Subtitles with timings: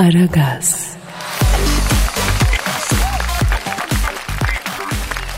[0.00, 0.90] Aragaz.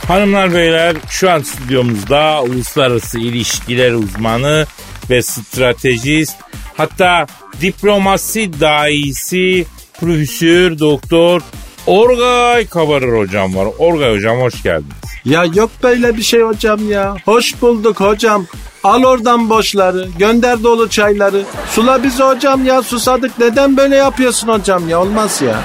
[0.08, 4.66] Hanımlar beyler şu an stüdyomuzda uluslararası ilişkiler uzmanı
[5.10, 6.36] ve stratejist
[6.76, 7.26] hatta
[7.60, 9.66] diplomasi daisi
[10.00, 11.40] profesör doktor
[11.86, 13.68] Orgay Kabarır hocam var.
[13.78, 15.01] Orgay hocam hoş geldiniz.
[15.24, 17.16] Ya yok böyle bir şey hocam ya.
[17.24, 18.46] Hoş bulduk hocam.
[18.84, 20.08] Al oradan boşları.
[20.18, 21.42] Gönder dolu çayları.
[21.70, 23.38] Sula bizi hocam ya susadık.
[23.38, 25.00] Neden böyle yapıyorsun hocam ya?
[25.00, 25.60] Olmaz ya.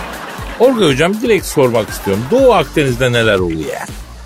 [0.60, 2.24] Orgay hocam direkt sormak istiyorum.
[2.32, 3.76] Doğu Akdeniz'de neler oluyor?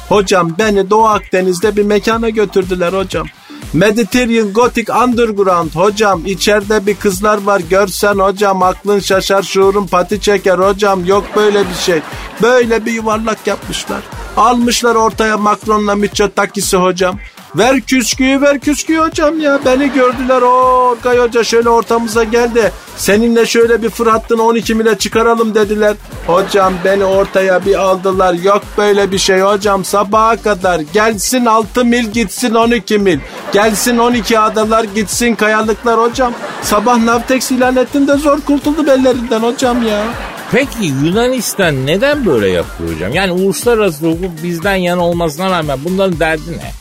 [0.09, 3.27] Hocam beni Doğu Akdeniz'de bir mekana götürdüler hocam.
[3.73, 10.57] Mediterranean Gothic Underground hocam içeride bir kızlar var görsen hocam aklın şaşar şuurun pati çeker
[10.57, 12.01] hocam yok böyle bir şey.
[12.41, 14.01] Böyle bir yuvarlak yapmışlar.
[14.37, 17.19] Almışlar ortaya Macron'la Mitsotakis'i hocam.
[17.55, 19.59] Ver küsküyü ver küsküyü hocam ya.
[19.65, 20.51] Beni gördüler o
[20.91, 22.71] Orkay Hoca şöyle ortamıza geldi.
[22.97, 25.95] Seninle şöyle bir fırhattını 12 mile çıkaralım dediler.
[26.27, 28.33] Hocam beni ortaya bir aldılar.
[28.33, 30.79] Yok böyle bir şey hocam sabaha kadar.
[30.93, 33.19] Gelsin 6 mil gitsin 12 mil.
[33.53, 36.33] Gelsin 12 adalar gitsin kayalıklar hocam.
[36.61, 40.03] Sabah Navtex ilan ettim de zor kurtuldu ellerinden hocam ya.
[40.51, 43.13] Peki Yunanistan neden böyle yapıyor hocam?
[43.13, 46.80] Yani uluslararası hukuk bizden yana olmasına rağmen bunların derdi ne?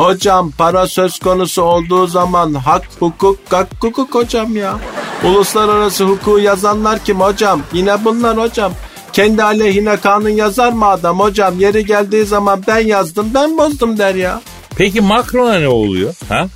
[0.00, 4.78] Hocam para söz konusu olduğu zaman hak, hukuk, hak, hukuk hocam ya.
[5.24, 7.62] Uluslararası hukuku yazanlar kim hocam?
[7.72, 8.72] Yine bunlar hocam.
[9.12, 11.60] Kendi aleyhine kanun yazar mı adam hocam?
[11.60, 14.42] Yeri geldiği zaman ben yazdım ben bozdum der ya.
[14.76, 16.14] Peki Macron'a ne oluyor?
[16.28, 16.46] Ha?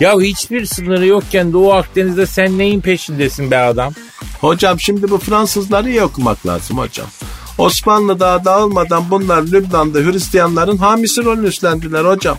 [0.00, 3.92] Ya hiçbir sınırı yokken Doğu Akdeniz'de sen neyin peşindesin be adam?
[4.40, 7.06] Hocam şimdi bu Fransızları iyi okumak lazım hocam.
[7.58, 12.38] Osmanlı daha dağılmadan bunlar Lübnan'da Hristiyanların hamisi rolünü üstlendiler hocam.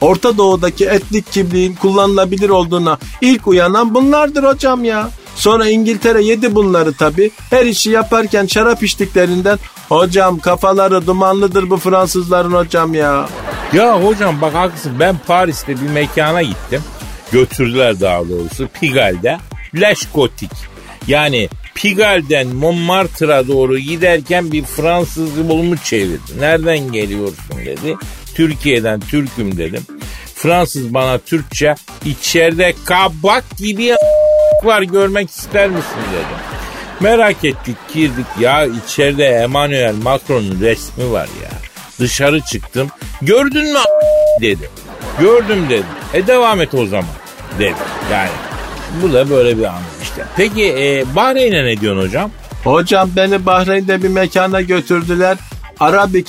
[0.00, 5.10] Orta Doğu'daki etnik kimliğin kullanılabilir olduğuna ilk uyanan bunlardır hocam ya.
[5.34, 7.30] Sonra İngiltere yedi bunları tabi.
[7.50, 13.28] Her işi yaparken şarap içtiklerinden hocam kafaları dumanlıdır bu Fransızların hocam ya.
[13.72, 16.82] Ya hocam bak haklısın ben Paris'te bir mekana gittim.
[17.32, 19.38] Götürdüler daha doğrusu Pigalle.
[19.74, 20.50] Leş gotik.
[21.06, 26.40] Yani Pigal'den Montmartre'a doğru giderken bir Fransız yolumu çevirdi.
[26.40, 27.96] Nereden geliyorsun dedi.
[28.34, 29.82] Türkiye'den Türk'üm dedim.
[30.34, 31.74] Fransız bana Türkçe
[32.04, 33.94] içeride kabak gibi
[34.64, 36.38] var görmek ister misin dedim.
[37.00, 41.50] Merak ettik girdik ya içeride Emmanuel Macron'un resmi var ya.
[42.00, 42.88] Dışarı çıktım
[43.22, 43.78] gördün mü
[44.40, 44.70] dedim.
[45.20, 45.86] Gördüm dedim.
[46.14, 47.10] E devam et o zaman
[47.58, 47.76] dedim.
[48.12, 48.30] Yani
[49.02, 50.24] bu da böyle bir anı işte.
[50.36, 52.30] Peki e, Bahreyn'e ne diyorsun hocam?
[52.64, 55.38] Hocam beni Bahreyn'de bir mekana götürdüler.
[55.80, 56.28] Arabik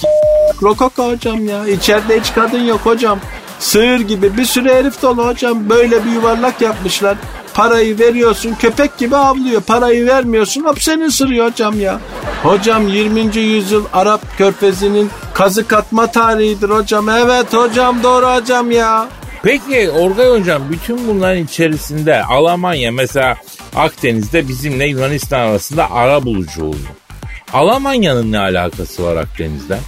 [0.63, 1.67] rokoko hocam ya.
[1.67, 3.19] İçeride hiç kadın yok hocam.
[3.59, 5.69] Sığır gibi bir sürü herif dolu hocam.
[5.69, 7.17] Böyle bir yuvarlak yapmışlar.
[7.53, 9.61] Parayı veriyorsun köpek gibi avlıyor.
[9.61, 11.99] Parayı vermiyorsun hop seni ısırıyor hocam ya.
[12.43, 13.37] Hocam 20.
[13.37, 17.09] yüzyıl Arap körfezinin kazık atma tarihidir hocam.
[17.09, 19.07] Evet hocam doğru hocam ya.
[19.43, 23.37] Peki Orgay Hocam bütün bunların içerisinde Almanya mesela
[23.75, 26.77] Akdeniz'de bizimle Yunanistan arasında ara bulucu oldu.
[27.53, 29.79] Almanya'nın ne alakası var Akdeniz'den?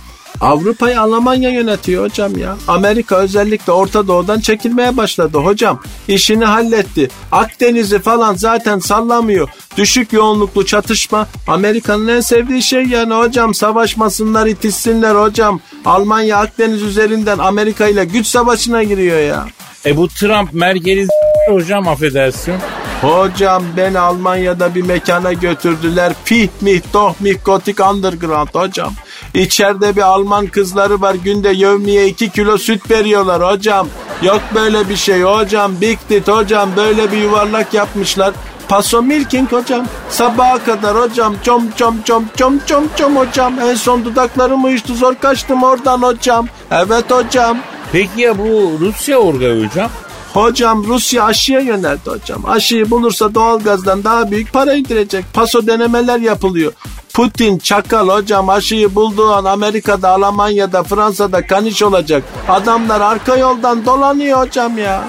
[0.43, 2.57] Avrupa'yı Almanya yönetiyor hocam ya.
[2.67, 5.79] Amerika özellikle Orta Doğu'dan çekilmeye başladı hocam.
[6.07, 7.09] İşini halletti.
[7.31, 9.49] Akdeniz'i falan zaten sallamıyor.
[9.77, 13.53] Düşük yoğunluklu çatışma Amerika'nın en sevdiği şey yani hocam.
[13.53, 15.59] Savaşmasınlar, itişsinler hocam.
[15.85, 19.45] Almanya Akdeniz üzerinden Amerika ile güç savaşına giriyor ya.
[19.85, 21.07] E bu Trump Merkel'i
[21.49, 22.55] hocam affedersin.
[23.01, 26.13] Hocam ben Almanya'da bir mekana götürdüler.
[26.25, 28.93] Pih mih doh mih gotik underground hocam.
[29.33, 33.87] İçeride bir Alman kızları var günde yevmiye 2 kilo süt veriyorlar hocam.
[34.21, 35.81] Yok böyle bir şey hocam.
[35.81, 38.33] Big hocam böyle bir yuvarlak yapmışlar.
[38.67, 39.85] Paso milking hocam.
[40.09, 41.35] Sabaha kadar hocam.
[41.45, 43.59] Çom çom çom çom çom çom hocam.
[43.59, 46.47] En son dudaklarım uyuştu zor kaçtım oradan hocam.
[46.71, 47.57] Evet hocam.
[47.91, 49.89] Peki ya bu Rusya Orgay hocam?
[50.33, 52.45] Hocam Rusya aşıya yöneldi hocam.
[52.45, 55.25] Aşıyı bulursa doğalgazdan daha büyük para indirecek.
[55.33, 56.73] Paso denemeler yapılıyor.
[57.13, 62.23] Putin çakal hocam aşıyı bulduğu an Amerika'da, Almanya'da, Fransa'da kaniş olacak.
[62.49, 65.03] Adamlar arka yoldan dolanıyor hocam ya.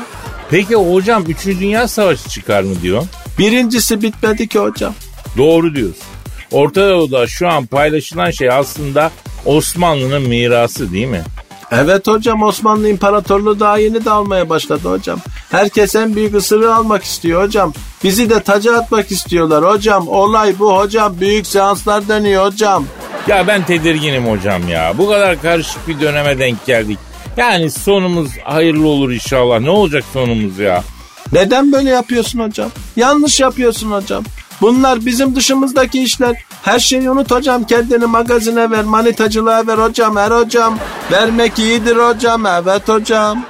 [0.50, 1.46] Peki hocam 3.
[1.46, 3.02] Dünya Savaşı çıkar mı diyor?
[3.38, 4.94] Birincisi bitmedi ki hocam.
[5.38, 6.02] Doğru diyorsun.
[6.50, 9.10] Orta Doğu'da şu an paylaşılan şey aslında
[9.46, 11.22] Osmanlı'nın mirası değil mi?
[11.70, 15.18] Evet hocam Osmanlı İmparatorluğu daha yeni dağılmaya başladı hocam.
[15.50, 17.72] Herkes en büyük ısırığı almak istiyor hocam.
[18.04, 20.08] Bizi de taca atmak istiyorlar hocam.
[20.08, 21.20] Olay bu hocam.
[21.20, 22.86] Büyük seanslar dönüyor hocam.
[23.28, 24.92] Ya ben tedirginim hocam ya.
[24.98, 26.98] Bu kadar karışık bir döneme denk geldik.
[27.36, 29.60] Yani sonumuz hayırlı olur inşallah.
[29.60, 30.84] Ne olacak sonumuz ya?
[31.32, 32.70] Neden böyle yapıyorsun hocam?
[32.96, 34.24] Yanlış yapıyorsun hocam.
[34.60, 36.44] Bunlar bizim dışımızdaki işler.
[36.64, 37.64] Her şeyi unut hocam.
[37.64, 40.16] Kendini magazine ver, manitacılığa ver hocam.
[40.16, 40.78] Her hocam.
[41.12, 42.46] Vermek iyidir hocam.
[42.46, 43.44] Evet hocam.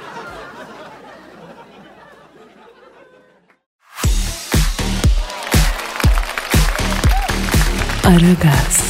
[8.05, 8.83] Aragaz,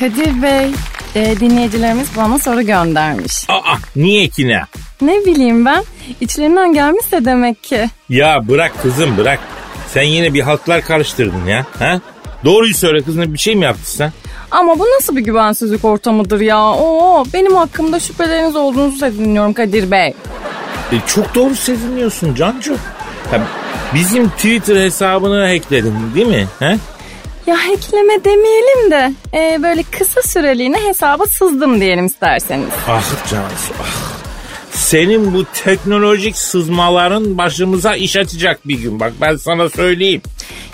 [0.00, 0.70] Kadir Bey,
[1.14, 3.50] e, dinleyicilerimiz bana soru göndermiş.
[3.50, 4.62] Aa niye ki ne?
[5.00, 5.84] Ne bileyim ben,
[6.20, 7.90] içlerinden gelmişse demek ki.
[8.08, 9.40] Ya bırak kızım bırak.
[9.88, 11.66] Sen yine bir halklar karıştırdın ya.
[11.78, 12.00] Ha?
[12.46, 14.12] Doğruyu söyle kızım bir şey mi yaptın sen?
[14.50, 16.72] Ama bu nasıl bir güvensizlik ortamıdır ya?
[16.72, 20.14] Oo, benim hakkımda şüpheleriniz olduğunuzu da dinliyorum Kadir Bey.
[20.92, 22.76] E, çok doğru seziniyorsun Cancu.
[23.32, 23.42] Ya,
[23.94, 26.46] bizim Twitter hesabını hackledin değil mi?
[26.58, 26.76] Ha?
[27.46, 32.68] Ya hackleme demeyelim de e, böyle kısa süreliğine hesaba sızdım diyelim isterseniz.
[32.88, 34.05] Ah Cansu ah.
[34.76, 39.00] Senin bu teknolojik sızmaların başımıza iş açacak bir gün.
[39.00, 40.22] Bak ben sana söyleyeyim.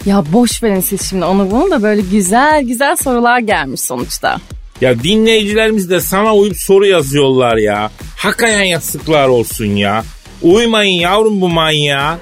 [0.06, 4.40] Ya boş verin siz şimdi onu bunu da böyle güzel güzel sorular gelmiş sonuçta.
[4.80, 7.90] Ya dinleyicilerimiz de sana uyup soru yazıyorlar ya.
[8.16, 10.04] Hakikaten yazıklar olsun ya.
[10.42, 12.18] Uymayın yavrum bu manyağa.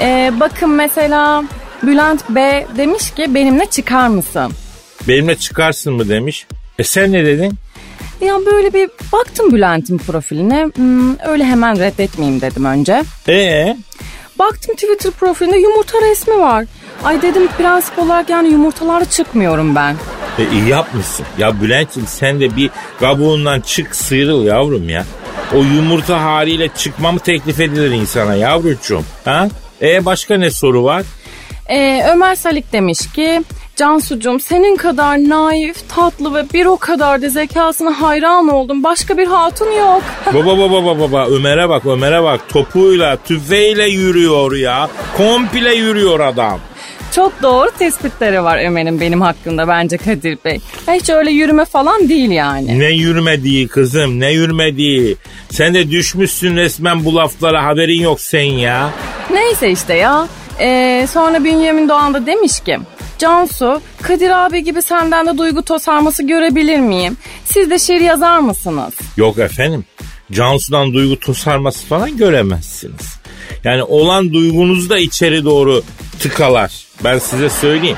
[0.00, 1.44] E, bakın mesela
[1.82, 4.52] Bülent B demiş ki benimle çıkar mısın?
[5.08, 6.46] Benimle çıkarsın mı demiş.
[6.78, 7.54] E sen ne dedin?
[8.26, 10.64] Ya böyle bir baktım Bülent'in profiline.
[10.74, 13.02] Hmm, öyle hemen reddetmeyeyim dedim önce.
[13.28, 13.76] Ee?
[14.38, 16.64] Baktım Twitter profilinde yumurta resmi var.
[17.04, 19.96] Ay dedim prensip olarak yani yumurtalarla çıkmıyorum ben.
[20.38, 21.26] E iyi yapmışsın.
[21.38, 22.70] Ya Bülent'ciğim sen de bir
[23.00, 25.04] kabuğundan çık sıyrıl yavrum ya.
[25.54, 29.04] O yumurta haliyle çıkmamı teklif edilir insana yavrucuğum.
[29.24, 29.48] Ha?
[29.82, 31.02] E başka ne soru var?
[31.68, 33.42] Ee, Ömer Salik demiş ki
[33.76, 38.84] Cansucuğum senin kadar naif, tatlı ve bir o kadar da zekasına hayran oldum.
[38.84, 40.02] Başka bir hatun yok.
[40.34, 44.90] Baba baba baba baba Ömer'e bak Ömer'e bak topuyla tüfeğiyle yürüyor ya.
[45.16, 46.60] Komple yürüyor adam.
[47.14, 50.60] Çok doğru tespitleri var Ömer'in benim hakkında bence Kadir Bey.
[50.88, 52.78] Hiç öyle yürüme falan değil yani.
[52.78, 55.16] Ne yürüme değil kızım ne yürüme değil.
[55.50, 58.90] Sen de düşmüşsün resmen bu laflara haberin yok sen ya.
[59.30, 60.28] Neyse işte ya.
[60.60, 62.78] Ee, sonra Bünyamin Doğan da demiş ki
[63.18, 67.16] Cansu, Kadir abi gibi senden de duygu tosarması görebilir miyim?
[67.44, 68.94] Siz de şiir yazar mısınız?
[69.16, 69.84] Yok efendim.
[70.32, 73.16] Cansu'dan duygu tosarması falan göremezsiniz.
[73.64, 75.82] Yani olan duygunuzu da içeri doğru
[76.20, 76.86] tıkalar.
[77.04, 77.96] Ben size söyleyeyim.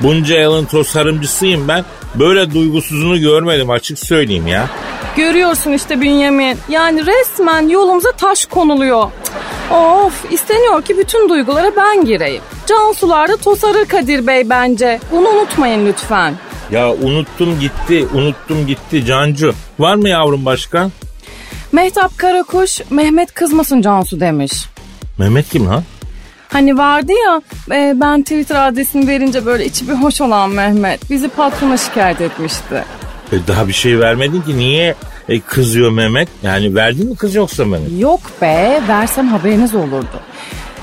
[0.00, 1.84] Bunca yılın tosarımcısıyım ben.
[2.18, 4.68] Böyle duygusuzunu görmedim açık söyleyeyim ya.
[5.16, 6.58] Görüyorsun işte Bünyamin.
[6.68, 9.10] Yani resmen yolumuza taş konuluyor.
[9.70, 12.42] Of isteniyor ki bütün duygulara ben gireyim.
[12.66, 15.00] Cansular da tosarır Kadir Bey bence.
[15.12, 16.34] Bunu unutmayın lütfen.
[16.70, 19.54] Ya unuttum gitti, unuttum gitti Cancu.
[19.78, 20.90] Var mı yavrum başka?
[21.72, 24.52] Mehtap Karakuş, Mehmet kızmasın Cansu demiş.
[25.18, 25.82] Mehmet kim lan?
[26.54, 27.40] Hani vardı ya
[27.76, 31.10] e, ben Twitter adresini verince böyle içi bir hoş olan Mehmet.
[31.10, 32.84] Bizi patrona şikayet etmişti.
[33.32, 34.94] E, daha bir şey vermedin ki niye
[35.28, 36.28] e, kızıyor Mehmet?
[36.42, 38.00] Yani verdin mi kız yoksa Mehmet?
[38.00, 40.20] Yok be versem haberiniz olurdu.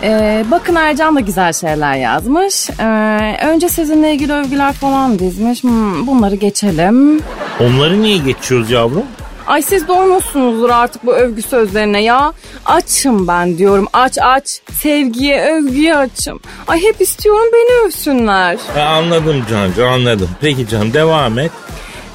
[0.03, 2.69] Ee, bakın Ercan da güzel şeyler yazmış.
[2.69, 5.63] Ee, önce sizinle ilgili övgüler falan dizmiş.
[5.63, 7.21] Hmm, bunları geçelim.
[7.59, 9.03] Onları niye geçiyoruz yavrum?
[9.51, 12.33] Ay siz doymuşsunuzdur artık bu övgü sözlerine ya.
[12.65, 14.61] Açım ben diyorum aç aç.
[14.81, 16.39] Sevgiye övgüye açım.
[16.67, 18.57] Ay hep istiyorum beni övsünler.
[18.75, 20.29] E, anladım Cancu anladım.
[20.41, 21.51] Peki canım devam et.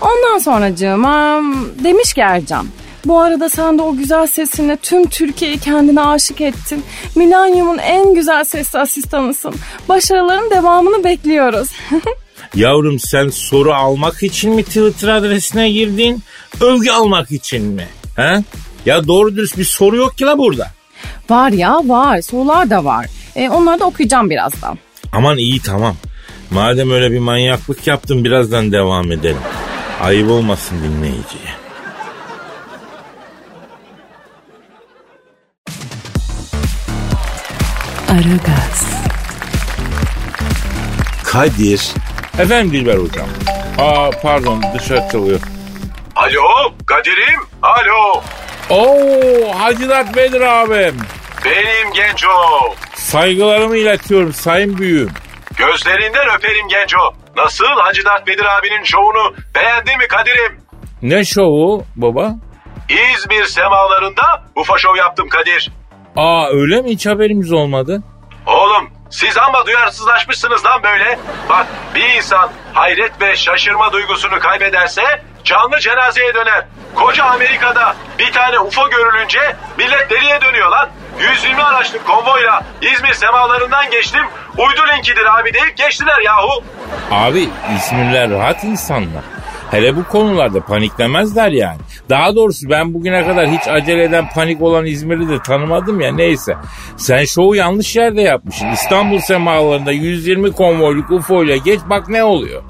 [0.00, 1.40] Ondan sonracığıma
[1.84, 2.66] demiş ki Ercan.
[3.04, 6.84] Bu arada sen de o güzel sesinle tüm Türkiye'yi kendine aşık ettin.
[7.14, 9.54] Milanyum'un en güzel sesli asistanısın.
[9.88, 11.68] Başarıların devamını bekliyoruz.
[12.54, 16.22] Yavrum sen soru almak için mi Twitter adresine girdin?
[16.60, 17.88] Övgü almak için mi?
[18.16, 18.42] He?
[18.86, 20.70] Ya doğru dürüst bir soru yok ki la burada.
[21.30, 23.06] var ya var sorular da var.
[23.36, 24.78] E, onları da okuyacağım birazdan.
[25.12, 25.96] Aman iyi tamam.
[26.50, 29.38] Madem öyle bir manyaklık yaptın birazdan devam edelim.
[30.02, 31.56] Ayıp olmasın dinleyiciye.
[38.08, 38.86] Aragaz,
[41.24, 41.82] Kadir.
[42.40, 43.26] Efendim Dilber hocam.
[43.78, 45.40] Aa pardon dışarı çalıyor.
[46.16, 47.40] Alo Kadir'im.
[47.62, 48.22] Alo.
[48.70, 50.96] Oo Hacı Dert Bedir abim.
[51.44, 52.28] Benim Genco.
[52.94, 55.10] Saygılarımı iletiyorum sayın büyüğüm.
[55.56, 57.12] Gözlerinden öperim Genco.
[57.36, 60.60] Nasıl Hacı Dert Bedir abinin şovunu beğendi mi Kadir'im?
[61.02, 62.34] Ne şovu baba?
[62.88, 64.22] İzmir semalarında
[64.56, 65.72] ufa şov yaptım Kadir.
[66.16, 68.02] Aa öyle mi hiç haberimiz olmadı?
[68.46, 71.18] Oğlum siz ama duyarsızlaşmışsınız lan böyle.
[71.48, 75.02] Bak bir insan hayret ve şaşırma duygusunu kaybederse
[75.44, 76.64] canlı cenazeye döner.
[76.94, 80.88] Koca Amerika'da bir tane UFO görülünce millet deliye dönüyor lan.
[81.20, 84.24] 120 araçlık konvoyla İzmir semalarından geçtim.
[84.58, 86.64] Uydu linkidir abi deyip geçtiler yahu.
[87.10, 89.22] Abi İzmirliler rahat insanlar.
[89.70, 91.78] Hele bu konularda paniklemezler yani.
[92.10, 96.56] Daha doğrusu ben bugüne kadar hiç acele eden panik olan İzmir'i de tanımadım ya neyse.
[96.96, 98.66] Sen şovu yanlış yerde yapmışsın.
[98.66, 102.62] İstanbul semalarında 120 konvoyluk UFO ile geç bak ne oluyor.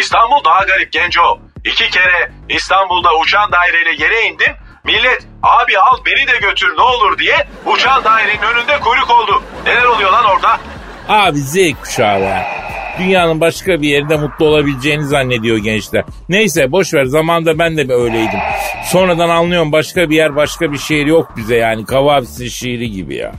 [0.00, 1.38] İstanbul daha garip Genco.
[1.64, 4.52] İki kere İstanbul'da uçan daireyle yere indim.
[4.84, 9.42] Millet abi al beni de götür ne olur diye uçan dairenin önünde kuyruk oldu.
[9.66, 10.58] Neler oluyor lan orada?
[11.08, 12.46] Abi Z kuşağı be.
[12.98, 16.04] Dünyanın başka bir yerinde mutlu olabileceğini zannediyor gençler.
[16.28, 18.38] Neyse boş ver zamanda ben de öyleydim.
[18.84, 21.84] Sonradan anlıyorum başka bir yer başka bir şehir yok bize yani.
[21.84, 23.32] Kavafis'in şiiri gibi ya.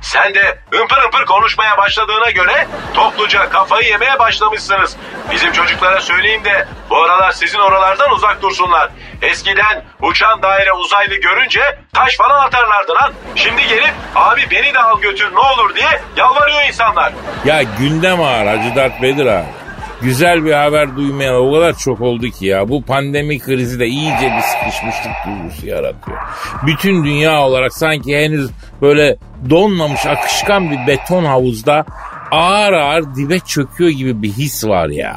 [0.00, 4.96] Sen de ımpır ımpır konuşmaya başladığına göre topluca kafayı yemeye başlamışsınız.
[5.30, 8.90] Bizim çocuklara söyleyeyim de bu aralar sizin oralardan uzak dursunlar.
[9.22, 13.12] Eskiden uçan daire uzaylı görünce taş falan atarlardı lan.
[13.36, 17.12] Şimdi gelip abi beni de al götür ne olur diye yalvarıyor insanlar.
[17.44, 19.57] Ya gündem ağır Hacı Dert Bedir abi.
[20.02, 22.68] Güzel bir haber duymayan o kadar çok oldu ki ya.
[22.68, 26.18] Bu pandemi krizi de iyice bir sıkışmışlık duygusu yaratıyor.
[26.66, 28.50] Bütün dünya olarak sanki henüz
[28.82, 29.16] böyle
[29.50, 31.84] donmamış akışkan bir beton havuzda
[32.30, 35.16] ağır ağır dibe çöküyor gibi bir his var ya.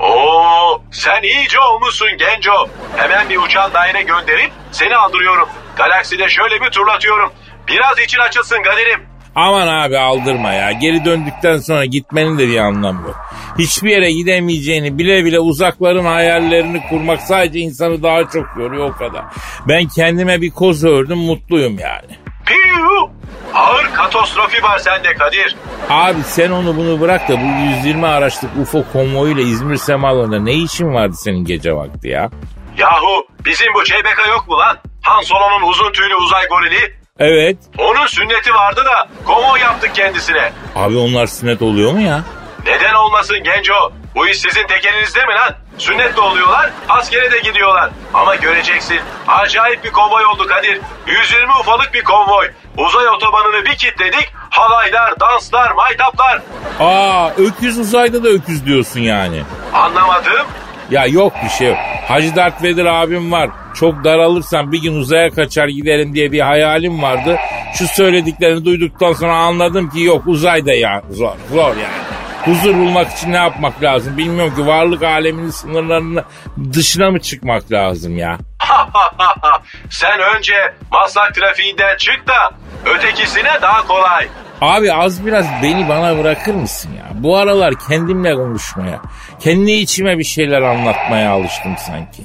[0.00, 2.68] Oo, sen iyice olmuşsun Genco.
[2.96, 5.48] Hemen bir uçan daire gönderip seni aldırıyorum.
[5.76, 7.32] Galakside şöyle bir turlatıyorum.
[7.68, 9.13] Biraz için açılsın Kadir'im.
[9.34, 10.72] Aman abi aldırma ya.
[10.72, 13.16] Geri döndükten sonra gitmenin de bir anlamı yok.
[13.58, 19.24] Hiçbir yere gidemeyeceğini bile bile uzakların hayallerini kurmak sadece insanı daha çok yoruyor o kadar.
[19.68, 22.18] Ben kendime bir koz ördüm mutluyum yani.
[22.46, 23.10] Piyu!
[23.54, 25.56] Ağır katastrofi var sende Kadir.
[25.90, 27.44] Abi sen onu bunu bırak da bu
[27.76, 32.30] 120 araçlık UFO konvoyuyla İzmir semalarında ne işin vardı senin gece vakti ya?
[32.78, 34.76] Yahu bizim bu CBK yok mu lan?
[35.02, 37.03] Han Solo'nun uzun tüylü uzay gorili.
[37.18, 37.56] Evet.
[37.78, 40.52] Onun sünneti vardı da konvoy yaptık kendisine.
[40.76, 42.20] Abi onlar sünnet oluyor mu ya?
[42.66, 43.92] Neden olmasın Genco?
[44.14, 45.54] Bu iş sizin tek elinizde mi lan?
[45.78, 47.90] Sünnet de oluyorlar, askere de gidiyorlar.
[48.14, 50.80] Ama göreceksin, acayip bir konvoy oldu Kadir.
[51.06, 52.50] 120 ufalık bir konvoy.
[52.78, 56.42] Uzay otobanını bir kitledik, halaylar, danslar, maytaplar.
[56.80, 59.42] Aa öküz uzayda da öküz diyorsun yani.
[59.72, 60.46] Anlamadım.
[60.90, 61.78] Ya yok bir şey yok.
[62.08, 63.50] Hacı Darth Vader abim var.
[63.74, 67.36] Çok daralırsam bir gün uzaya kaçar giderim diye bir hayalim vardı.
[67.74, 72.04] Şu söylediklerini duyduktan sonra anladım ki yok uzayda ya zor zor yani.
[72.44, 76.24] Huzur bulmak için ne yapmak lazım bilmiyorum ki varlık aleminin sınırlarını
[76.72, 78.38] dışına mı çıkmak lazım ya?
[79.90, 80.54] Sen önce
[80.92, 82.50] maslak trafiğinden çık da
[82.84, 84.28] ötekisine daha kolay.
[84.60, 87.03] Abi az biraz beni bana bırakır mısın ya?
[87.24, 89.00] Bu aralar kendimle konuşmaya,
[89.40, 92.22] kendi içime bir şeyler anlatmaya alıştım sanki.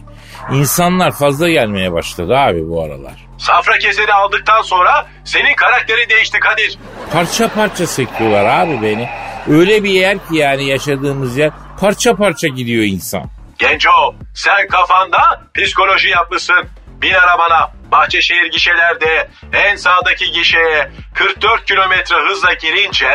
[0.52, 3.14] İnsanlar fazla gelmeye başladı abi bu aralar.
[3.38, 6.78] Safra keseni aldıktan sonra senin karakteri değişti Kadir.
[7.14, 9.10] Parça parça sekiyorlar abi beni.
[9.50, 13.24] Öyle bir yer ki yani yaşadığımız yer parça parça gidiyor insan.
[13.60, 16.66] Genco sen kafanda psikoloji yapmışsın.
[17.02, 23.10] Bin arabana Bahçeşehir gişelerde en sağdaki gişeye 44 kilometre hızla girince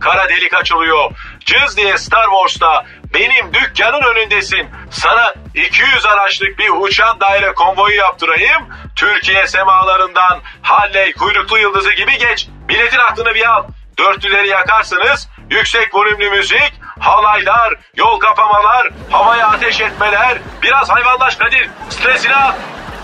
[0.00, 1.10] kara delik açılıyor.
[1.44, 4.70] Cız diye Star Wars'ta benim dükkanın önündesin.
[4.90, 8.68] Sana 200 araçlık bir uçan daire konvoyu yaptırayım.
[8.96, 12.48] Türkiye semalarından Halley kuyruklu yıldızı gibi geç.
[12.68, 13.64] Biletin aklını bir al.
[13.98, 15.28] Dörtlüleri yakarsınız.
[15.50, 20.38] Yüksek volümlü müzik, halaylar, yol kapamalar, havaya ateş etmeler.
[20.62, 21.70] Biraz hayvanlaş Kadir.
[21.90, 22.56] Stresini at.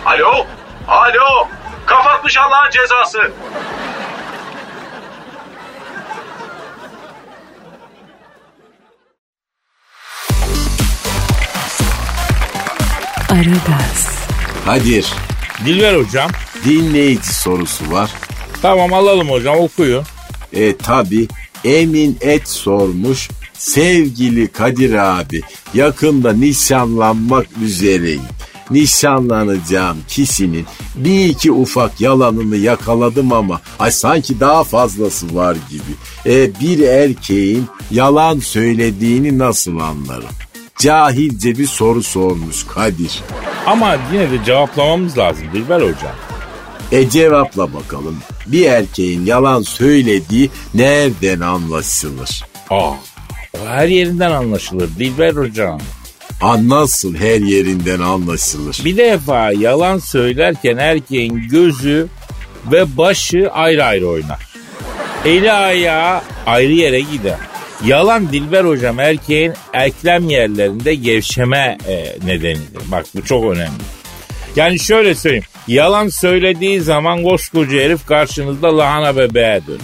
[0.06, 0.46] Alo?
[0.88, 1.48] Alo?
[1.86, 3.32] Kapatmış Allah'ın cezası.
[13.30, 14.08] Aragaz,
[14.64, 15.06] Kadir
[15.64, 16.30] Dilber hocam.
[16.64, 18.10] dinleyici sorusu var.
[18.62, 20.04] Tamam alalım hocam okuyun.
[20.52, 21.28] E tabi
[21.64, 23.28] Emin Et sormuş.
[23.52, 25.40] Sevgili Kadir abi
[25.74, 28.22] yakında nişanlanmak üzereyim.
[28.70, 36.32] Nişanlanacağım kişinin bir iki ufak yalanını yakaladım ama ay sanki daha fazlası var gibi.
[36.34, 40.30] E, bir erkeğin yalan söylediğini nasıl anlarım?
[40.78, 43.20] Cahilce bir soru sormuş Kadir.
[43.66, 46.14] Ama yine de cevaplamamız lazım Dilber hocam.
[46.92, 48.18] E cevapla bakalım.
[48.46, 52.44] Bir erkeğin yalan söylediği nereden anlaşılır?
[52.70, 52.90] Aa,
[53.54, 55.80] o her yerinden anlaşılır Dilber hocam.
[56.40, 58.80] An nasıl her yerinden anlaşılır?
[58.84, 62.08] Bir defa yalan söylerken erkeğin gözü
[62.72, 64.50] ve başı ayrı ayrı oynar.
[65.24, 67.36] Eli ayağı ayrı yere gider.
[67.84, 72.82] Yalan Dilber hocam erkeğin eklem yerlerinde gevşeme e, nedenidir.
[72.90, 73.82] Bak bu çok önemli.
[74.56, 75.44] Yani şöyle söyleyeyim.
[75.68, 79.80] Yalan söylediği zaman koskoca herif karşınızda lahana bebeğe dönüyor.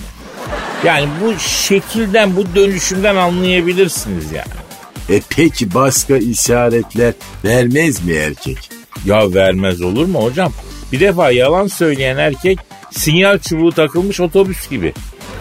[0.84, 4.65] Yani bu şekilden, bu dönüşümden anlayabilirsiniz yani.
[5.10, 7.12] E peki başka işaretler
[7.44, 8.70] vermez mi erkek?
[9.04, 10.52] Ya vermez olur mu hocam?
[10.92, 12.58] Bir defa yalan söyleyen erkek
[12.90, 14.92] sinyal çubuğu takılmış otobüs gibi.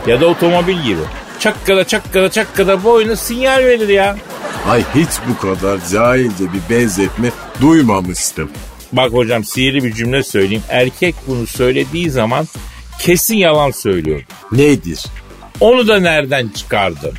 [0.07, 1.01] Ya da otomobil gibi.
[1.39, 4.17] Çakkada çakkada çakkada boyuna sinyal verir ya.
[4.67, 7.31] Ay hiç bu kadar cahilce bir benzetme
[7.62, 8.50] duymamıştım.
[8.91, 10.63] Bak hocam sihirli bir cümle söyleyeyim.
[10.69, 12.48] Erkek bunu söylediği zaman
[13.00, 14.22] kesin yalan söylüyor.
[14.51, 15.05] Nedir?
[15.60, 17.13] Onu da nereden çıkardın?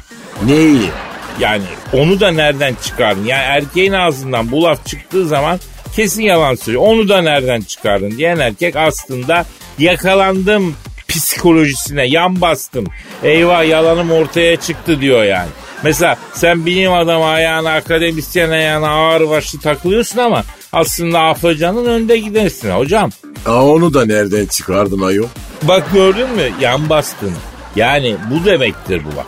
[0.47, 0.91] Neyi?
[1.41, 1.63] Yani
[1.93, 3.25] onu da nereden çıkardın?
[3.25, 5.61] Yani erkeğin ağzından bu laf çıktığı zaman
[5.97, 6.85] kesin yalan söylüyor.
[6.87, 9.45] Onu da nereden çıkardın diyen erkek aslında
[9.79, 10.77] yakalandım
[11.09, 12.87] psikolojisine yan bastım.
[13.23, 15.49] Eyvah yalanım ortaya çıktı diyor yani.
[15.83, 22.71] Mesela sen bilim adamı ayağına, akademisyen ayağına ağır başlı takılıyorsun ama aslında afacanın önde gidersin
[22.71, 23.11] hocam.
[23.47, 25.27] Aa, onu da nereden çıkardın ayol?
[25.63, 27.33] Bak gördün mü yan bastın.
[27.77, 29.27] Yani bu demektir bu bak.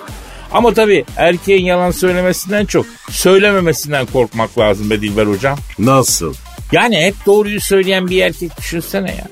[0.52, 5.58] Ama tabii erkeğin yalan söylemesinden çok söylememesinden korkmak lazım be Dilber hocam.
[5.78, 6.34] Nasıl?
[6.72, 9.28] Yani hep doğruyu söyleyen bir erkek düşünsene ya.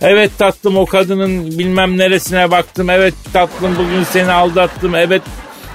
[0.00, 2.90] Evet tatlım o kadının bilmem neresine baktım.
[2.90, 4.94] Evet tatlım bugün seni aldattım.
[4.94, 5.22] Evet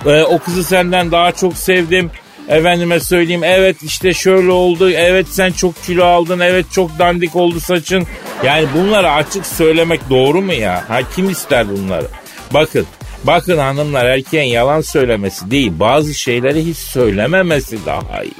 [0.05, 2.11] e, o kızı senden daha çok sevdim.
[2.47, 4.89] Efendime söyleyeyim evet işte şöyle oldu.
[4.91, 6.39] Evet sen çok kilo aldın.
[6.39, 8.07] Evet çok dandik oldu saçın.
[8.45, 10.83] Yani bunları açık söylemek doğru mu ya?
[10.87, 12.07] Ha kim ister bunları?
[12.53, 12.85] Bakın
[13.23, 18.33] Bakın hanımlar erkeğin yalan söylemesi değil bazı şeyleri hiç söylememesi daha iyi.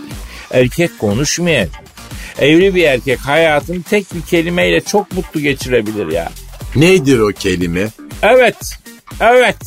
[0.52, 1.72] Erkek konuşmayacak.
[2.40, 6.30] Evli bir erkek hayatını tek bir kelimeyle çok mutlu geçirebilir ya.
[6.76, 7.88] Nedir o kelime?
[8.22, 8.78] Evet,
[9.20, 9.58] evet.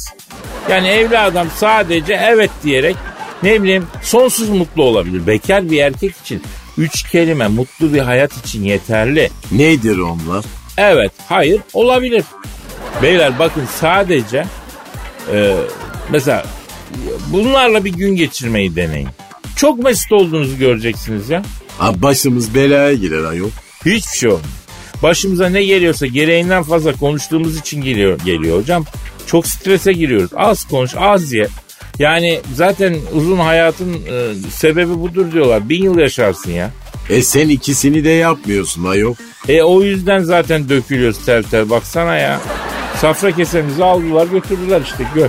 [0.71, 2.97] Yani evli adam sadece evet diyerek
[3.43, 5.27] ne bileyim sonsuz mutlu olabilir.
[5.27, 6.43] Bekar bir erkek için
[6.79, 9.31] üç kelime mutlu bir hayat için yeterli.
[9.53, 10.45] Nedir onlar?
[10.77, 12.25] Evet, hayır olabilir.
[13.03, 14.45] Beyler bakın sadece
[15.33, 15.57] e,
[16.11, 16.45] mesela
[17.33, 19.09] bunlarla bir gün geçirmeyi deneyin.
[19.57, 21.43] Çok mesut olduğunuzu göreceksiniz ya.
[21.79, 23.51] Ha, başımız belaya girer ayol.
[23.87, 24.49] Hiçbir şey olmuyor.
[25.03, 28.85] Başımıza ne geliyorsa gereğinden fazla konuştuğumuz için geliyor, geliyor hocam.
[29.27, 30.31] Çok strese giriyoruz.
[30.37, 31.49] Az konuş, az ye.
[31.99, 35.69] Yani zaten uzun hayatın e, sebebi budur diyorlar.
[35.69, 36.71] Bin yıl yaşarsın ya.
[37.11, 39.15] E sen ikisini de yapmıyorsun ayol.
[39.49, 41.71] E o yüzden zaten dökülüyoruz tel tel.
[41.71, 42.41] Baksana ya.
[43.01, 45.29] Safra kesemizi aldılar götürdüler işte gör.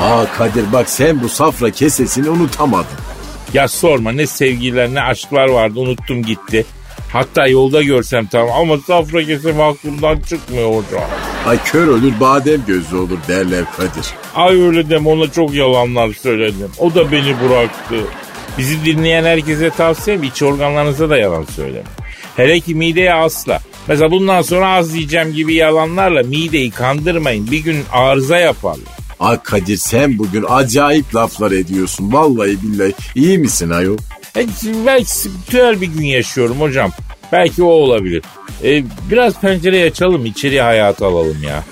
[0.00, 2.86] Aa Kadir bak sen bu safra kesesini unutamadın.
[3.54, 6.66] Ya sorma ne sevgiler ne aşklar vardı unuttum gitti.
[7.12, 11.10] Hatta yolda görsem tamam ama safra kesem aklımdan çıkmıyor hocam.
[11.46, 14.06] Ay kör ölür badem gözlü olur derler Kadir.
[14.34, 16.70] Ay öyle deme ona çok yalanlar söyledim.
[16.78, 17.94] O da beni bıraktı.
[18.58, 21.84] Bizi dinleyen herkese tavsiyem iç organlarınıza da yalan söyleme.
[22.36, 23.60] Hele ki mideye asla.
[23.88, 27.50] Mesela bundan sonra az yiyeceğim gibi yalanlarla mideyi kandırmayın.
[27.50, 28.98] Bir gün arıza yaparlar.
[29.20, 32.12] Ay Kadir sen bugün acayip laflar ediyorsun.
[32.12, 33.98] Vallahi billahi iyi misin ayol?
[34.36, 34.46] E,
[34.86, 36.90] belki spiritüel bir gün yaşıyorum hocam.
[37.32, 38.22] Belki o olabilir.
[38.64, 41.64] E, biraz pencereyi açalım içeriye hayatı alalım ya.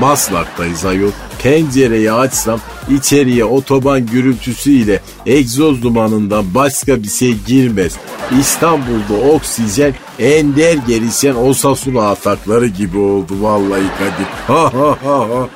[0.00, 1.10] Maslak'tayız ayol.
[1.42, 7.96] Pencereyi açsam içeriye otoban gürültüsüyle egzoz dumanından başka bir şey girmez.
[8.40, 14.26] İstanbul'da oksijen ender gelişen Osasuna atakları gibi oldu vallahi Kadir.
[14.46, 15.48] Ha ha ha ha.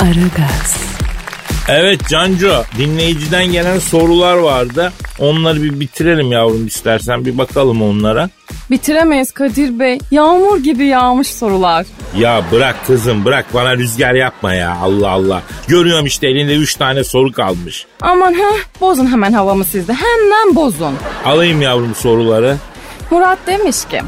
[0.00, 0.91] Aragaz,
[1.74, 4.92] Evet Canco dinleyiciden gelen sorular vardı.
[5.18, 8.30] Onları bir bitirelim yavrum istersen bir bakalım onlara.
[8.70, 9.98] Bitiremeyiz Kadir Bey.
[10.10, 11.86] Yağmur gibi yağmış sorular.
[12.18, 15.42] Ya bırak kızım bırak bana rüzgar yapma ya Allah Allah.
[15.68, 17.86] Görüyorum işte elinde 3 tane soru kalmış.
[18.00, 19.92] Aman ha bozun hemen havamı sizde.
[19.92, 20.94] Hemen bozun.
[21.24, 22.56] Alayım yavrum soruları.
[23.10, 24.02] Murat demiş ki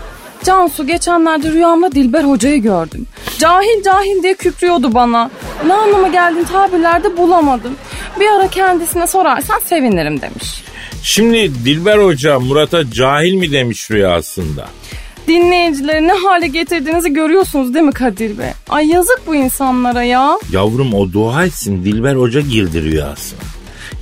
[0.45, 3.07] Cansu geçenlerde rüyamda Dilber hocayı gördüm.
[3.39, 5.31] Cahil cahil diye kükrüyordu bana.
[5.67, 7.75] Ne anlama geldiğini tabirlerde bulamadım.
[8.21, 10.65] Bir ara kendisine sorarsan sevinirim demiş.
[11.03, 14.69] Şimdi Dilber Hoca Murat'a cahil mi demiş rüyasında?
[15.29, 18.51] Dinleyicileri ne hale getirdiğinizi görüyorsunuz değil mi Kadir Bey?
[18.69, 20.39] Ay yazık bu insanlara ya.
[20.53, 23.41] Yavrum o dua etsin Dilber Hoca girdi rüyasına.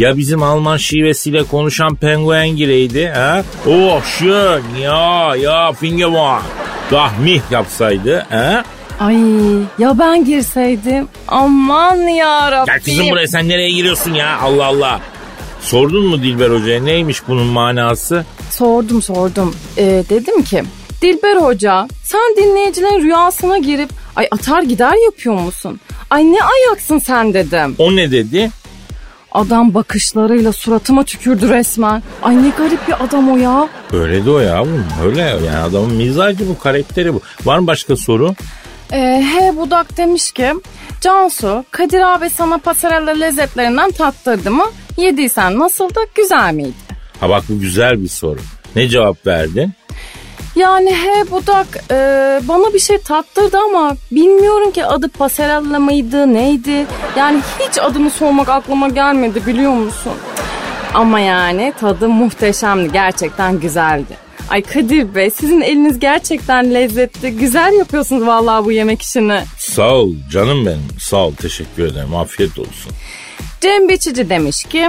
[0.03, 3.43] Ya bizim Alman şivesiyle konuşan penguen gireydi ha?
[3.69, 6.43] Oh schön ya ya fingeborn.
[6.91, 8.65] Dahmih yapsaydı ha?
[9.01, 9.17] Ay
[9.79, 11.09] ya ben girseydim.
[11.29, 12.75] Aman ya Rabbim.
[12.75, 15.01] Gel kızım buraya sen nereye giriyorsun ya Allah Allah.
[15.61, 18.25] Sordun mu Dilber Hoca'ya neymiş bunun manası?
[18.51, 19.55] Sordum sordum.
[19.79, 20.63] Ee, dedim ki
[21.03, 25.81] Dilber Hoca sen dinleyicilerin rüyasına girip ay atar gider yapıyor musun?
[26.11, 27.75] Ay ne ayaksın sen dedim.
[27.79, 28.51] O ne dedi?
[29.35, 32.03] Adam bakışlarıyla suratıma tükürdü resmen.
[32.23, 33.69] Ay ne garip bir adam o ya.
[33.93, 34.85] Öyle de o yavrum.
[35.05, 37.21] Öyle yani adamın mizacı bu, karakteri bu.
[37.45, 38.35] Var mı başka soru?
[38.93, 40.53] Ee, H Budak demiş ki
[41.01, 44.65] Cansu Kadir abi sana pasarella lezzetlerinden tattırdı mı?
[44.97, 46.01] Yediysen nasıldı?
[46.15, 46.73] Güzel miydi?
[47.21, 48.39] Ha bak bu güzel bir soru.
[48.77, 49.73] Ne cevap verdin?
[50.57, 51.97] Yani he budak e,
[52.49, 56.87] bana bir şey tattırdı ama bilmiyorum ki adı pasarella mıydı neydi?
[57.17, 60.13] Yani hiç adını sormak aklıma gelmedi biliyor musun?
[60.95, 64.17] Ama yani tadı muhteşemdi gerçekten güzeldi.
[64.51, 67.37] Ay Kadir Bey sizin eliniz gerçekten lezzetli.
[67.37, 69.41] Güzel yapıyorsunuz vallahi bu yemek işini.
[69.59, 70.87] Sağ ol canım benim.
[71.01, 72.15] Sağ ol teşekkür ederim.
[72.15, 72.93] Afiyet olsun.
[73.61, 74.89] Cem Biçici demiş ki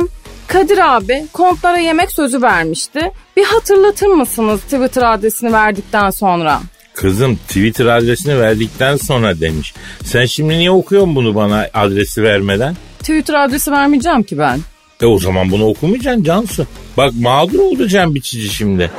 [0.53, 3.11] Kadir abi kontlara yemek sözü vermişti.
[3.37, 6.59] Bir hatırlatır mısınız Twitter adresini verdikten sonra?
[6.93, 9.73] Kızım Twitter adresini verdikten sonra demiş.
[10.03, 12.75] Sen şimdi niye okuyorsun bunu bana adresi vermeden?
[12.99, 14.59] Twitter adresi vermeyeceğim ki ben.
[15.01, 16.67] E o zaman bunu okumayacaksın Cansu.
[16.97, 18.91] Bak mağdur oldu Cem Biçici şimdi.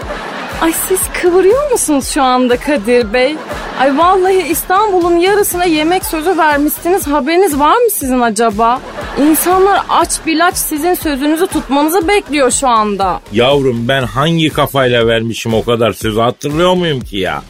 [0.61, 3.37] Ay siz kıvırıyor musunuz şu anda Kadir Bey?
[3.81, 7.07] Ay vallahi İstanbul'un yarısına yemek sözü vermişsiniz.
[7.07, 8.81] Haberiniz var mı sizin acaba?
[9.21, 13.21] İnsanlar aç bilaç sizin sözünüzü tutmanızı bekliyor şu anda.
[13.33, 17.43] Yavrum ben hangi kafayla vermişim o kadar sözü hatırlıyor muyum ki ya?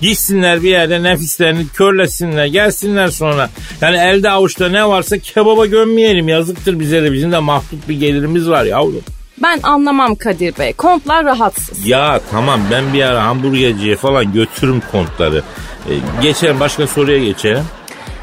[0.00, 3.50] Gitsinler bir yerde nefislerini körlesinler gelsinler sonra.
[3.80, 8.48] Yani elde avuçta ne varsa kebaba gömmeyelim yazıktır bize de bizim de mahdut bir gelirimiz
[8.48, 9.02] var yavrum.
[9.42, 10.72] Ben anlamam Kadir Bey.
[10.72, 11.86] Kontlar rahatsız.
[11.86, 15.42] Ya tamam ben bir ara hamburgerciye falan götürürüm kontları.
[15.90, 17.64] Ee, geçelim başka soruya geçelim.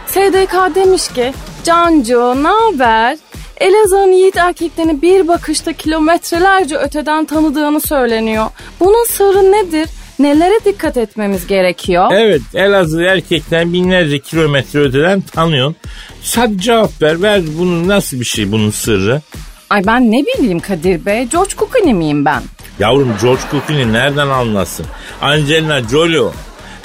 [0.08, 3.18] SDK demiş ki Cancu ne haber?
[3.58, 8.46] Elazığ'ın yiğit erkeklerini bir bakışta kilometrelerce öteden tanıdığını söyleniyor.
[8.80, 9.90] Bunun sırrı nedir?
[10.20, 12.12] Nelere dikkat etmemiz gerekiyor?
[12.12, 15.76] Evet Elazığ erkekten binlerce kilometre öteden tanıyorsun.
[16.22, 17.22] Sadece cevap ver.
[17.22, 19.22] Ver bunun nasıl bir şey bunun sırrı?
[19.70, 21.24] Ay ben ne bileyim Kadir Bey.
[21.26, 22.42] George Clooney miyim ben?
[22.80, 24.86] Yavrum George Clooney nereden anlasın?
[25.22, 26.32] Angelina Jolie.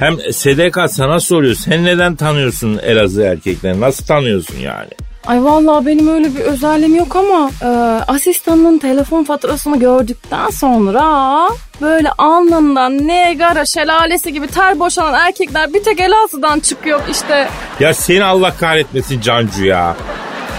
[0.03, 1.55] Hem SDK sana soruyor.
[1.55, 3.81] Sen neden tanıyorsun Elazığ erkeklerini?
[3.81, 4.91] Nasıl tanıyorsun yani?
[5.27, 7.67] Ay vallahi benim öyle bir özelliğim yok ama e,
[8.09, 11.49] asistanının telefon faturasını gördükten sonra
[11.81, 17.49] böyle alnından Niagara şelalesi gibi ter boşanan erkekler bir tek Elazığ'dan çıkıyor işte.
[17.81, 19.97] Ya seni Allah kahretmesin Cancu ya.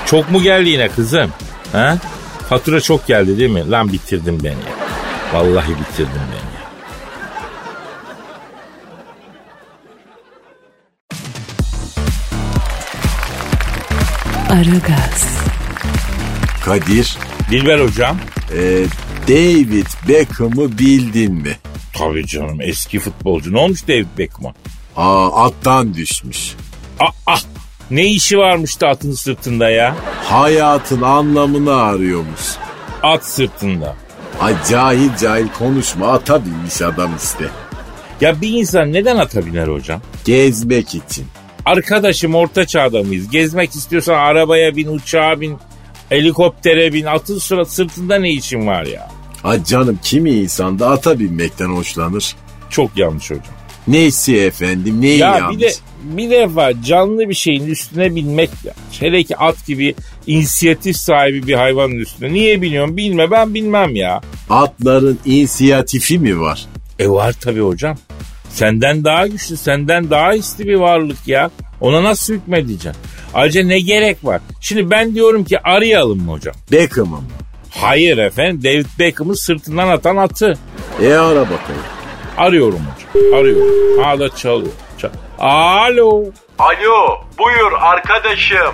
[0.05, 1.31] Çok mu geldi yine kızım?
[1.71, 1.97] Ha?
[2.49, 3.71] Fatura çok geldi değil mi?
[3.71, 4.55] Lan bitirdin beni.
[5.33, 6.52] Vallahi bitirdin beni
[14.53, 15.27] Aragaz,
[16.65, 17.17] Kadir,
[17.51, 18.17] Dilber hocam.
[18.57, 18.83] e,
[19.27, 21.57] David Beckham'ı bildin mi?
[21.97, 23.53] Tabii canım eski futbolcu.
[23.53, 24.53] Ne olmuş David Beckham'a?
[24.97, 26.53] Aa attan düşmüş.
[26.99, 27.41] Ah, ah
[27.91, 29.95] ne işi varmış da atın sırtında ya?
[30.23, 32.41] Hayatın anlamını arıyormuş.
[33.03, 33.95] At sırtında.
[34.41, 37.45] Ay cahil cahil konuşma ata binmiş adam işte.
[38.21, 40.01] Ya bir insan neden ata biner hocam?
[40.25, 41.25] Gezmek için.
[41.65, 43.29] Arkadaşım orta çağda mıyız?
[43.29, 45.57] Gezmek istiyorsan arabaya bin, uçağa bin,
[46.09, 47.05] helikoptere bin.
[47.05, 49.09] Atın sıra sırtında ne işin var ya?
[49.43, 52.35] Ay canım kimi insan da ata binmekten hoşlanır.
[52.69, 53.45] Çok yanlış hocam.
[53.87, 55.57] Neyse efendim neyi Ya yanlış?
[55.57, 55.71] bir de
[56.03, 58.73] bir defa canlı bir şeyin üstüne binmek ya.
[58.99, 59.95] Hele ki at gibi
[60.27, 62.33] inisiyatif sahibi bir hayvanın üstüne.
[62.33, 64.21] Niye biniyorum bilme ben bilmem ya.
[64.49, 66.65] Atların inisiyatifi mi var?
[66.99, 67.97] E var tabii hocam.
[68.57, 71.49] Senden daha güçlü, senden daha hisli bir varlık ya.
[71.81, 73.01] Ona nasıl hükmedeceksin?
[73.33, 74.41] Ayrıca ne gerek var?
[74.61, 76.55] Şimdi ben diyorum ki arayalım mı hocam?
[76.71, 77.23] Beckham'ı mı?
[77.69, 80.57] Hayır efendim David Beckham'ı sırtından atan atı.
[81.01, 81.83] E ara bakalım.
[82.37, 83.39] Arıyorum hocam.
[83.39, 84.03] Arıyorum.
[84.03, 84.71] Ha da çalıyor.
[84.97, 86.23] Çal- Alo.
[86.59, 88.73] Alo buyur arkadaşım.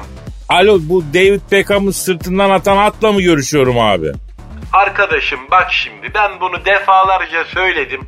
[0.49, 4.11] Alo bu David Beckham'ı sırtından atan atla mı görüşüyorum abi?
[4.73, 8.01] Arkadaşım bak şimdi ben bunu defalarca söyledim.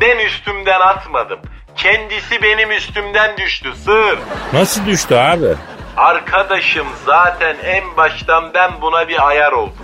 [0.00, 1.38] Ben üstümden atmadım.
[1.76, 4.18] Kendisi benim üstümden düştü sır.
[4.52, 5.54] Nasıl düştü abi?
[5.96, 9.76] Arkadaşım zaten en baştan ben buna bir ayar oldum.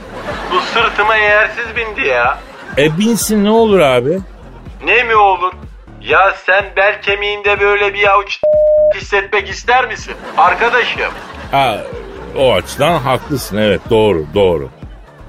[0.52, 2.38] Bu sırtıma yersiz bindi ya.
[2.78, 4.18] E binsin ne olur abi?
[4.84, 5.52] Ne mi olur?
[6.00, 8.40] Ya sen bel kemiğinde böyle bir avuç
[8.94, 10.14] hissetmek ister misin?
[10.36, 11.12] Arkadaşım.
[11.50, 11.78] Ha,
[12.36, 14.70] o açıdan haklısın evet doğru doğru.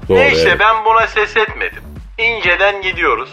[0.08, 0.60] Doğru, Neyse evet.
[0.60, 1.82] ben buna ses etmedim.
[2.18, 3.30] İnceden gidiyoruz.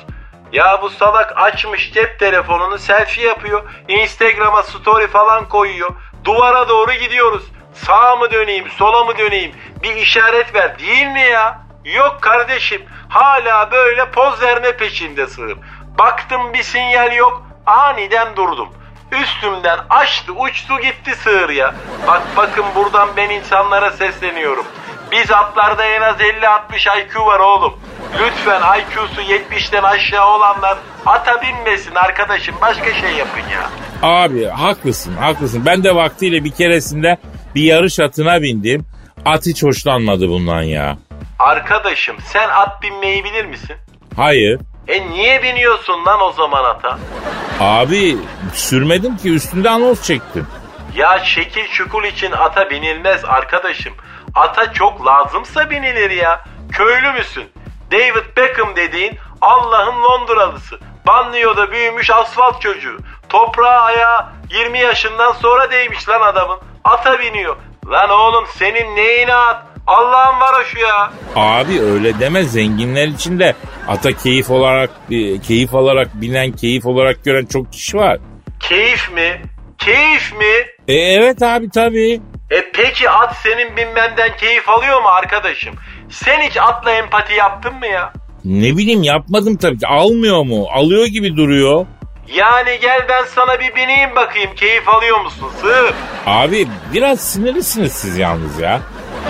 [0.53, 3.63] Ya bu salak açmış cep telefonunu selfie yapıyor.
[3.87, 5.89] Instagram'a story falan koyuyor.
[6.23, 7.43] Duvara doğru gidiyoruz.
[7.73, 9.55] Sağa mı döneyim, sola mı döneyim?
[9.83, 11.61] Bir işaret ver değil mi ya?
[11.85, 12.81] Yok kardeşim.
[13.09, 15.57] Hala böyle poz verme peşinde sığır.
[15.99, 17.43] Baktım bir sinyal yok.
[17.65, 18.69] Aniden durdum.
[19.11, 21.75] Üstümden açtı uçtu gitti sığır ya.
[22.07, 24.65] Bak bakın buradan ben insanlara sesleniyorum.
[25.11, 27.79] Biz atlarda en az 50-60 IQ var oğlum.
[28.19, 32.55] Lütfen IQ'su 70'ten aşağı olanlar ata binmesin arkadaşım.
[32.61, 33.69] Başka şey yapın ya.
[34.01, 35.65] Abi haklısın haklısın.
[35.65, 37.17] Ben de vaktiyle bir keresinde
[37.55, 38.85] bir yarış atına bindim.
[39.25, 40.97] At hiç hoşlanmadı bundan ya.
[41.39, 43.75] Arkadaşım sen at binmeyi bilir misin?
[44.15, 44.59] Hayır.
[44.87, 46.97] E niye biniyorsun lan o zaman ata?
[47.59, 48.17] Abi
[48.53, 50.47] sürmedim ki üstünde anons çektim.
[50.95, 53.93] Ya şekil şukul için ata binilmez arkadaşım.
[54.35, 56.41] Ata çok lazımsa binilir ya.
[56.71, 57.43] Köylü müsün?
[57.91, 60.79] David Beckham dediğin Allah'ın Londralısı.
[61.07, 62.97] Banliyö'de büyümüş asfalt çocuğu.
[63.29, 66.57] Toprağa ayağı 20 yaşından sonra değmiş lan adamın.
[66.83, 67.55] Ata biniyor.
[67.87, 69.63] Lan oğlum senin neyine at?
[69.87, 71.11] Allah'ın var o şu ya.
[71.35, 73.55] Abi öyle deme zenginler içinde
[73.87, 78.17] ata keyif olarak e, keyif alarak binen keyif olarak gören çok kişi var.
[78.59, 79.41] Keyif mi?
[79.77, 80.67] Keyif mi?
[80.87, 82.21] E evet abi tabii.
[82.51, 85.75] E peki at senin binmenden keyif alıyor mu arkadaşım?
[86.13, 88.13] Sen hiç atla empati yaptın mı ya?
[88.45, 89.87] Ne bileyim yapmadım tabii ki.
[89.87, 90.67] Almıyor mu?
[90.73, 91.85] Alıyor gibi duruyor.
[92.35, 95.93] Yani gel ben sana bir bineyim bakayım keyif alıyor musun sığır?
[96.25, 98.79] Abi biraz sinirlisiniz siz yalnız ya.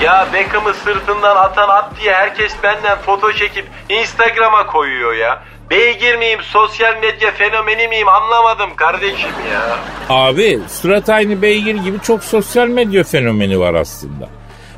[0.01, 5.43] Ya Beckham'ı sırtından atan at diye herkes benden foto çekip Instagram'a koyuyor ya.
[5.69, 9.77] Beygir miyim, sosyal medya fenomeni miyim anlamadım kardeşim ya.
[10.09, 14.29] Abi surat aynı beygir gibi çok sosyal medya fenomeni var aslında.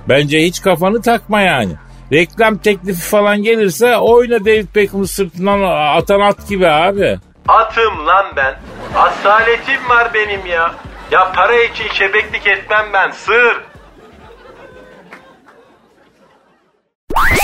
[0.10, 1.74] Bence hiç kafanı takma yani.
[2.16, 5.62] Reklam teklifi falan gelirse oyna David Beckham'ı sırtından
[5.98, 7.20] atan at gibi abi.
[7.48, 8.56] Atım lan ben.
[8.96, 10.76] Asaletim var benim ya.
[11.12, 13.62] Ya para için şebeklik etmem ben sığır.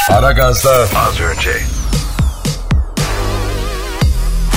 [0.09, 0.71] Aragaz'da
[1.07, 1.80] az önce.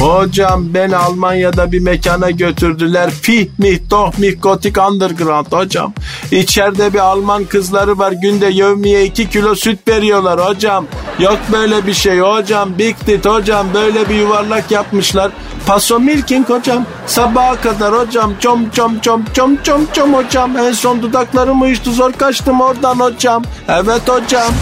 [0.05, 3.11] Hocam beni Almanya'da bir mekana götürdüler.
[3.11, 5.93] Fih mih doh mih gotik underground hocam.
[6.31, 8.13] İçeride bir Alman kızları var.
[8.13, 10.87] Günde yevmiye 2 kilo süt veriyorlar hocam.
[11.19, 12.79] Yok böyle bir şey hocam.
[12.79, 13.67] Big hocam.
[13.75, 15.31] Böyle bir yuvarlak yapmışlar.
[15.67, 16.87] Paso milking hocam.
[17.07, 18.33] Sabaha kadar hocam.
[18.41, 20.57] Çom çom çom çom çom çom hocam.
[20.57, 23.43] En son dudaklarım uyuştu zor kaçtım oradan hocam.
[23.69, 24.53] Evet hocam.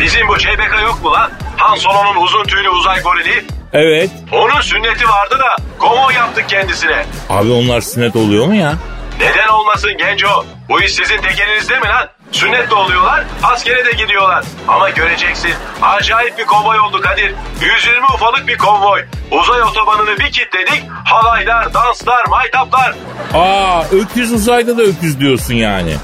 [0.00, 1.30] Bizim bu CBK yok mu lan?
[1.56, 3.57] Han Solo'nun uzun tüylü uzay gorili.
[3.72, 4.10] Evet.
[4.32, 7.04] Onun sünneti vardı da komo yaptık kendisine.
[7.30, 8.74] Abi onlar sünnet oluyor mu ya?
[9.20, 10.44] Neden olmasın genco?
[10.68, 12.08] Bu iş sizin tek elinizde mi lan?
[12.32, 14.44] Sünnet de oluyorlar, askere de gidiyorlar.
[14.68, 15.50] Ama göreceksin,
[15.82, 17.34] acayip bir konvoy oldu Kadir.
[17.60, 19.04] 120 ufalık bir konvoy.
[19.30, 22.94] Uzay otobanını bir kilitledik, halaylar, danslar, maytaplar.
[23.34, 25.94] Aa öküz uzayda da öküz diyorsun yani.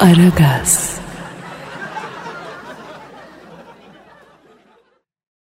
[0.00, 0.97] Aragaz.